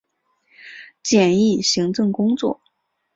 [1.03, 2.59] 简易行政工作